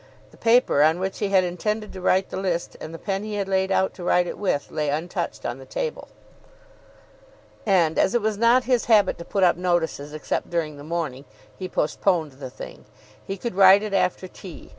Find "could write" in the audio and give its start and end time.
13.37-13.83